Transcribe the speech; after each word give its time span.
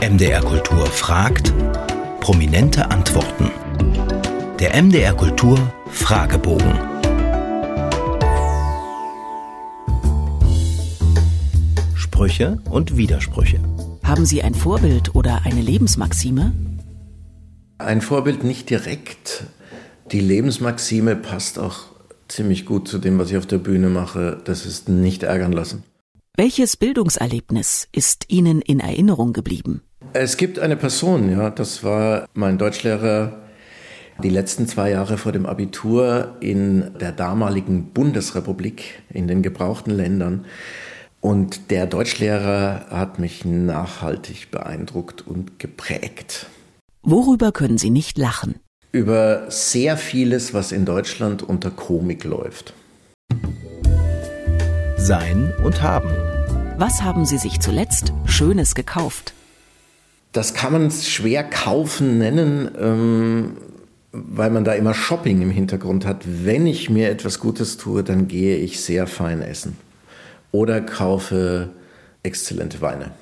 MDR 0.00 0.40
Kultur 0.42 0.86
fragt, 0.86 1.52
prominente 2.20 2.88
Antworten. 2.88 3.50
Der 4.60 4.80
MDR 4.80 5.12
Kultur 5.12 5.58
Fragebogen. 5.90 6.72
Sprüche 11.96 12.58
und 12.70 12.96
Widersprüche. 12.96 13.58
Haben 14.04 14.24
Sie 14.24 14.40
ein 14.44 14.54
Vorbild 14.54 15.16
oder 15.16 15.42
eine 15.44 15.60
Lebensmaxime? 15.60 16.52
Ein 17.78 18.00
Vorbild 18.00 18.44
nicht 18.44 18.70
direkt. 18.70 19.46
Die 20.12 20.20
Lebensmaxime 20.20 21.16
passt 21.16 21.58
auch 21.58 21.86
ziemlich 22.28 22.66
gut 22.66 22.86
zu 22.86 22.98
dem, 22.98 23.18
was 23.18 23.32
ich 23.32 23.36
auf 23.36 23.46
der 23.46 23.58
Bühne 23.58 23.88
mache. 23.88 24.40
Das 24.44 24.64
ist 24.64 24.88
nicht 24.88 25.24
ärgern 25.24 25.50
lassen. 25.50 25.82
Welches 26.36 26.76
Bildungserlebnis 26.76 27.88
ist 27.90 28.26
Ihnen 28.28 28.60
in 28.60 28.78
Erinnerung 28.78 29.32
geblieben? 29.32 29.82
Es 30.12 30.36
gibt 30.36 30.58
eine 30.58 30.76
Person, 30.76 31.30
ja, 31.30 31.50
das 31.50 31.84
war 31.84 32.26
mein 32.32 32.56
Deutschlehrer 32.58 33.32
die 34.22 34.30
letzten 34.30 34.66
zwei 34.66 34.90
Jahre 34.90 35.18
vor 35.18 35.32
dem 35.32 35.46
Abitur 35.46 36.36
in 36.40 36.92
der 36.98 37.12
damaligen 37.12 37.92
Bundesrepublik, 37.92 39.02
in 39.10 39.28
den 39.28 39.42
gebrauchten 39.42 39.90
Ländern. 39.90 40.44
Und 41.20 41.70
der 41.70 41.86
Deutschlehrer 41.86 42.86
hat 42.90 43.18
mich 43.18 43.44
nachhaltig 43.44 44.50
beeindruckt 44.50 45.26
und 45.26 45.58
geprägt. 45.58 46.46
Worüber 47.02 47.52
können 47.52 47.78
Sie 47.78 47.90
nicht 47.90 48.18
lachen? 48.18 48.56
Über 48.92 49.50
sehr 49.50 49.96
vieles, 49.96 50.54
was 50.54 50.72
in 50.72 50.84
Deutschland 50.84 51.42
unter 51.42 51.70
Komik 51.70 52.24
läuft. 52.24 52.72
Sein 54.96 55.52
und 55.62 55.82
haben. 55.82 56.10
Was 56.78 57.02
haben 57.02 57.24
Sie 57.24 57.38
sich 57.38 57.60
zuletzt 57.60 58.12
Schönes 58.24 58.74
gekauft? 58.74 59.34
Das 60.32 60.54
kann 60.54 60.72
man 60.72 60.90
schwer 60.90 61.42
kaufen 61.42 62.18
nennen, 62.18 62.70
ähm, 62.78 63.56
weil 64.12 64.50
man 64.50 64.64
da 64.64 64.72
immer 64.72 64.94
Shopping 64.94 65.42
im 65.42 65.50
Hintergrund 65.50 66.06
hat. 66.06 66.24
Wenn 66.26 66.66
ich 66.66 66.90
mir 66.90 67.10
etwas 67.10 67.40
Gutes 67.40 67.76
tue, 67.76 68.02
dann 68.02 68.28
gehe 68.28 68.56
ich 68.56 68.80
sehr 68.80 69.06
fein 69.06 69.42
essen 69.42 69.76
oder 70.52 70.80
kaufe 70.80 71.70
exzellente 72.22 72.80
Weine. 72.80 73.12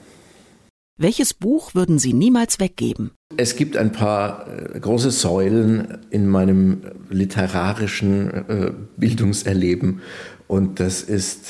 Welches 0.99 1.35
Buch 1.35 1.75
würden 1.75 1.99
Sie 1.99 2.15
niemals 2.15 2.59
weggeben? 2.59 3.11
Es 3.37 3.57
gibt 3.57 3.77
ein 3.77 3.93
paar 3.93 4.47
äh, 4.49 4.81
große 4.81 5.11
Säulen 5.11 5.99
in 6.11 6.27
meinem 6.27 6.81
literarischen 7.11 8.31
äh, 8.49 8.73
Bildungserleben 8.97 10.01
und 10.49 10.81
das 10.81 11.03
ist, 11.03 11.47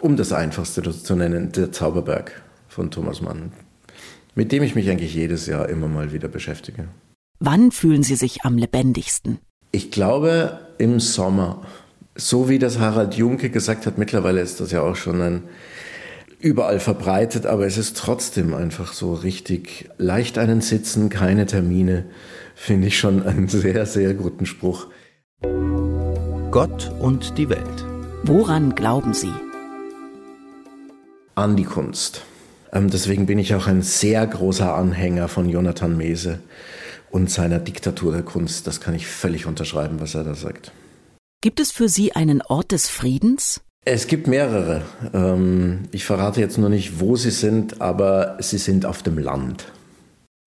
um 0.00 0.16
das 0.16 0.32
Einfachste 0.32 0.82
zu 0.82 1.16
nennen, 1.16 1.50
der 1.50 1.72
Zauberberg 1.72 2.42
von 2.68 2.92
Thomas 2.92 3.20
Mann, 3.20 3.50
mit 4.36 4.52
dem 4.52 4.62
ich 4.62 4.76
mich 4.76 4.88
eigentlich 4.88 5.14
jedes 5.14 5.46
Jahr 5.46 5.68
immer 5.68 5.88
mal 5.88 6.12
wieder 6.12 6.28
beschäftige. 6.28 6.86
Wann 7.40 7.72
fühlen 7.72 8.04
Sie 8.04 8.14
sich 8.14 8.42
am 8.42 8.56
lebendigsten? 8.56 9.38
Ich 9.72 9.90
glaube 9.90 10.60
im 10.78 11.00
Sommer. 11.00 11.62
So 12.14 12.48
wie 12.48 12.58
das 12.58 12.78
Harald 12.78 13.14
Junke 13.14 13.50
gesagt 13.50 13.86
hat, 13.86 13.98
mittlerweile 13.98 14.40
ist 14.40 14.60
das 14.60 14.70
ja 14.70 14.82
auch 14.82 14.96
schon 14.96 15.20
ein 15.20 15.42
überall 16.38 16.80
verbreitet, 16.80 17.46
aber 17.46 17.66
es 17.66 17.78
ist 17.78 17.96
trotzdem 17.96 18.54
einfach 18.54 18.92
so 18.92 19.14
richtig 19.14 19.88
leicht 19.98 20.38
einen 20.38 20.60
Sitzen, 20.60 21.08
keine 21.08 21.46
Termine, 21.46 22.04
finde 22.54 22.88
ich 22.88 22.98
schon 22.98 23.22
einen 23.26 23.48
sehr, 23.48 23.86
sehr 23.86 24.14
guten 24.14 24.46
Spruch. 24.46 24.86
Gott 26.50 26.92
und 27.00 27.36
die 27.38 27.48
Welt. 27.48 27.84
Woran 28.22 28.74
glauben 28.74 29.12
Sie? 29.12 29.32
An 31.34 31.56
die 31.56 31.64
Kunst. 31.64 32.22
Ähm, 32.76 32.90
deswegen 32.90 33.26
bin 33.26 33.38
ich 33.38 33.54
auch 33.54 33.66
ein 33.66 33.82
sehr 33.82 34.26
großer 34.26 34.74
Anhänger 34.74 35.28
von 35.28 35.48
Jonathan 35.48 35.96
Mese 35.96 36.40
und 37.10 37.30
seiner 37.30 37.58
Diktatur 37.58 38.12
der 38.12 38.22
Kunst. 38.22 38.66
Das 38.66 38.80
kann 38.80 38.94
ich 38.94 39.06
völlig 39.06 39.46
unterschreiben, 39.46 40.00
was 40.00 40.14
er 40.14 40.24
da 40.24 40.34
sagt. 40.34 40.72
Gibt 41.40 41.60
es 41.60 41.72
für 41.72 41.88
Sie 41.88 42.12
einen 42.12 42.42
Ort 42.42 42.72
des 42.72 42.88
Friedens? 42.88 43.60
Es 43.84 44.08
gibt 44.08 44.26
mehrere. 44.26 44.82
Ähm, 45.14 45.84
ich 45.92 46.04
verrate 46.04 46.40
jetzt 46.40 46.58
nur 46.58 46.68
nicht, 46.68 47.00
wo 47.00 47.16
sie 47.16 47.30
sind, 47.30 47.80
aber 47.80 48.36
sie 48.40 48.58
sind 48.58 48.84
auf 48.84 49.02
dem 49.02 49.16
Land. 49.16 49.72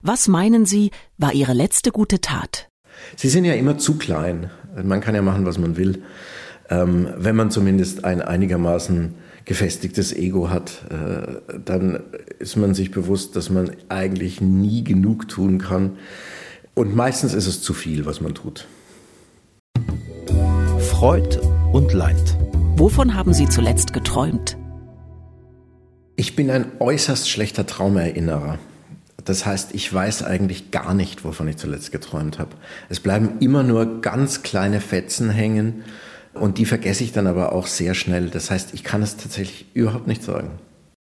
Was 0.04 0.28
meinen 0.28 0.66
Sie, 0.66 0.92
war 1.18 1.34
Ihre 1.34 1.54
letzte 1.54 1.92
gute 1.92 2.22
Tat? 2.22 2.70
Sie 3.16 3.30
sind 3.30 3.46
ja 3.46 3.54
immer 3.54 3.78
zu 3.78 3.98
klein. 3.98 4.52
Man 4.84 5.02
kann 5.02 5.16
ja 5.16 5.22
machen, 5.22 5.46
was 5.46 5.58
man 5.58 5.78
will. 5.78 6.04
Ähm, 6.70 7.08
wenn 7.18 7.36
man 7.36 7.50
zumindest 7.50 8.04
ein 8.04 8.22
einigermaßen 8.22 9.16
gefestigtes 9.50 10.14
Ego 10.16 10.52
hat, 10.52 10.86
äh, 10.92 11.58
dann 11.66 12.02
ist 12.38 12.56
man 12.56 12.76
sich 12.76 12.92
bewusst, 12.92 13.36
dass 13.36 13.50
man 13.50 13.72
eigentlich 13.90 14.42
nie 14.42 14.84
genug 14.84 15.28
tun 15.28 15.58
kann. 15.58 15.98
Und 16.76 16.96
meistens 16.96 17.34
ist 17.34 17.48
es 17.48 17.60
zu 17.64 17.74
viel, 17.74 18.06
was 18.06 18.22
man 18.22 18.36
tut. 18.36 18.68
Freud 20.78 21.40
und 21.74 21.94
Leid. 21.94 22.38
Wovon 22.76 23.16
haben 23.16 23.34
Sie 23.34 23.50
zuletzt 23.50 23.92
geträumt? 23.92 24.56
Ich 26.16 26.36
bin 26.36 26.52
ein 26.52 26.68
äußerst 26.80 27.28
schlechter 27.28 27.66
Traumerinnerer. 27.66 28.60
Das 29.26 29.48
heißt, 29.48 29.74
ich 29.74 29.92
weiß 29.92 30.22
eigentlich 30.22 30.70
gar 30.70 30.94
nicht, 30.94 31.24
wovon 31.24 31.48
ich 31.48 31.58
zuletzt 31.58 31.92
geträumt 31.92 32.38
habe. 32.38 32.52
Es 32.88 33.00
bleiben 33.00 33.40
immer 33.40 33.64
nur 33.64 34.02
ganz 34.02 34.44
kleine 34.44 34.80
Fetzen 34.80 35.32
hängen 35.32 35.86
und 36.34 36.58
die 36.58 36.66
vergesse 36.66 37.04
ich 37.04 37.12
dann 37.12 37.28
aber 37.28 37.54
auch 37.54 37.68
sehr 37.68 37.94
schnell. 37.94 38.30
Das 38.30 38.52
heißt, 38.52 38.74
ich 38.74 38.84
kann 38.84 39.02
es 39.02 39.18
tatsächlich 39.18 39.66
überhaupt 39.74 40.08
nicht 40.08 40.24
sagen. 40.24 40.60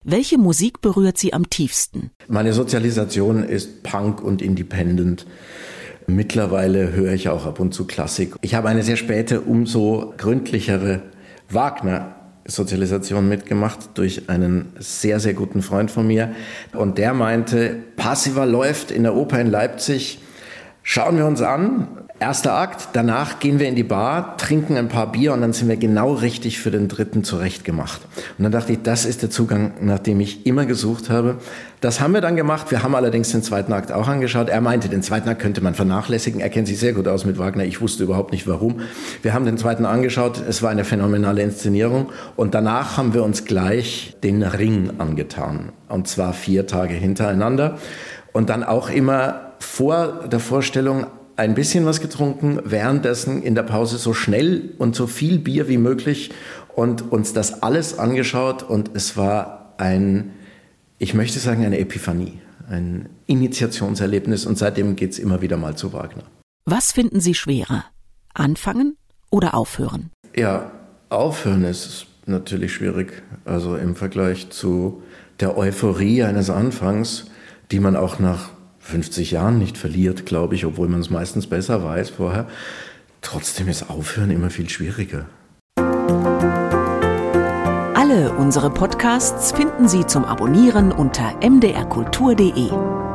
Welche 0.06 0.38
Musik 0.38 0.82
berührt 0.82 1.18
Sie 1.18 1.34
am 1.34 1.50
tiefsten? 1.50 2.12
Meine 2.28 2.52
Sozialisation 2.52 3.44
ist 3.44 3.84
Punk 3.84 4.22
und 4.22 4.42
Independent. 4.42 5.26
Mittlerweile 6.08 6.92
höre 6.92 7.14
ich 7.14 7.30
auch 7.30 7.46
ab 7.46 7.62
und 7.62 7.74
zu 7.74 7.86
Klassik. 7.86 8.36
Ich 8.42 8.56
habe 8.56 8.68
eine 8.68 8.84
sehr 8.84 8.98
späte, 8.98 9.40
umso 9.40 10.14
gründlichere 10.18 11.04
Wagner-Sozialisation 11.50 13.30
mitgemacht 13.30 13.92
durch 13.94 14.30
einen 14.30 14.74
sehr, 14.78 15.22
sehr 15.22 15.34
guten 15.34 15.62
Freund 15.62 15.90
von 15.90 16.06
mir. 16.06 16.36
Und 16.74 16.98
der 16.98 17.14
meinte, 17.14 17.78
Passiver 17.96 18.46
läuft 18.46 18.92
in 18.92 19.04
der 19.04 19.16
Oper 19.16 19.40
in 19.40 19.48
Leipzig. 19.48 20.20
Schauen 20.82 21.16
wir 21.16 21.26
uns 21.26 21.42
an, 21.42 22.03
Erster 22.20 22.54
Akt, 22.54 22.90
danach 22.94 23.40
gehen 23.40 23.60
wir 23.60 23.68
in 23.68 23.76
die 23.76 23.84
Bar, 23.84 24.38
trinken 24.38 24.78
ein 24.78 24.88
paar 24.88 25.12
Bier 25.12 25.34
und 25.34 25.42
dann 25.42 25.52
sind 25.52 25.68
wir 25.68 25.76
genau 25.78 26.14
richtig 26.14 26.60
für 26.60 26.72
den 26.72 26.88
dritten 26.88 27.24
zurechtgemacht. 27.24 28.02
Und 28.38 28.44
dann 28.44 28.52
dachte 28.52 28.72
ich, 28.72 28.82
das 28.82 29.04
ist 29.04 29.24
der 29.24 29.30
Zugang, 29.30 29.74
nach 29.82 30.00
dem 30.00 30.22
ich 30.22 30.46
immer 30.46 30.66
gesucht 30.66 31.10
habe. 31.10 31.38
Das 31.82 32.00
haben 32.00 32.14
wir 32.14 32.22
dann 32.22 32.38
gemacht. 32.38 32.72
Wir 32.72 32.82
haben 32.82 32.96
allerdings 32.96 33.32
den 33.32 33.44
zweiten 33.44 33.74
Akt 33.74 33.92
auch 33.92 34.08
angeschaut. 34.08 34.48
Er 34.48 34.62
meinte, 34.62 34.88
den 34.88 35.02
zweiten 35.02 35.28
Akt 35.28 35.42
könnte 35.42 35.60
man 35.60 35.74
vernachlässigen. 35.74 36.40
Er 36.40 36.50
kennt 36.50 36.68
sich 36.68 36.80
sehr 36.80 36.94
gut 36.94 37.10
aus 37.10 37.26
mit 37.26 37.38
Wagner. 37.40 37.66
Ich 37.66 37.82
wusste 37.82 38.04
überhaupt 38.04 38.32
nicht 38.32 38.48
warum. 38.48 38.82
Wir 39.22 39.34
haben 39.34 39.44
den 39.44 39.58
zweiten 39.58 39.86
angeschaut. 39.86 40.42
Es 40.48 40.62
war 40.62 40.70
eine 40.70 40.86
phänomenale 40.86 41.42
Inszenierung. 41.42 42.10
Und 42.38 42.54
danach 42.54 42.96
haben 42.96 43.14
wir 43.14 43.24
uns 43.24 43.44
gleich 43.44 44.16
den 44.24 44.44
Ring 44.44 44.92
angetan. 45.00 45.74
Und 45.90 46.08
zwar 46.08 46.32
vier 46.32 46.68
Tage 46.68 46.94
hintereinander. 46.94 47.80
Und 48.32 48.50
dann 48.50 48.64
auch 48.64 48.90
immer 48.90 49.54
vor 49.60 50.28
der 50.32 50.40
Vorstellung 50.40 51.08
ein 51.36 51.56
bisschen 51.56 51.86
was 51.86 52.02
getrunken, 52.02 52.60
währenddessen 52.64 53.42
in 53.42 53.56
der 53.56 53.64
Pause 53.64 53.98
so 53.98 54.14
schnell 54.14 54.74
und 54.78 54.96
so 54.96 55.08
viel 55.08 55.40
Bier 55.40 55.68
wie 55.68 55.78
möglich 55.78 56.32
und 56.76 57.12
uns 57.12 57.34
das 57.34 57.64
alles 57.64 57.98
angeschaut 57.98 58.64
und 58.64 58.92
es 58.94 59.18
war 59.18 59.74
ein, 59.78 60.32
ich 61.00 61.14
möchte 61.14 61.40
sagen, 61.40 61.66
eine 61.66 61.80
Epiphanie, 61.80 62.40
ein 62.70 63.10
Initiationserlebnis 63.26 64.46
und 64.46 64.58
seitdem 64.58 64.96
geht 64.96 65.12
es 65.12 65.20
immer 65.20 65.42
wieder 65.42 65.58
mal 65.58 65.76
zu 65.76 65.94
Wagner. 65.94 66.24
Was 66.66 66.92
finden 66.92 67.20
Sie 67.20 67.34
schwerer? 67.34 67.86
Anfangen 68.34 68.98
oder 69.30 69.54
aufhören? 69.54 70.12
Ja, 70.36 70.72
aufhören 71.10 71.64
ist 71.66 72.08
natürlich 72.26 72.74
schwierig. 72.74 73.24
Also 73.46 73.76
im 73.76 73.96
Vergleich 73.96 74.50
zu 74.50 75.04
der 75.40 75.58
Euphorie 75.58 76.24
eines 76.24 76.50
Anfangs, 76.50 77.26
die 77.72 77.80
man 77.80 77.96
auch 77.96 78.20
nach 78.20 78.50
50 78.84 79.32
Jahren 79.32 79.58
nicht 79.58 79.78
verliert, 79.78 80.26
glaube 80.26 80.56
ich, 80.56 80.66
obwohl 80.66 80.90
man 80.90 81.00
es 81.00 81.10
meistens 81.10 81.48
besser 81.48 81.84
weiß 81.84 82.12
vorher. 82.12 82.48
Trotzdem 83.22 83.70
ist 83.70 83.90
Aufhören 83.90 84.30
immer 84.30 84.50
viel 84.50 84.70
schwieriger. 84.70 85.26
Alle 87.96 88.34
unsere 88.38 88.70
Podcasts 88.70 89.54
finden 89.54 89.88
Sie 89.88 90.06
zum 90.06 90.26
Abonnieren 90.26 90.92
unter 90.92 91.34
mdrkultur.de. 91.42 93.13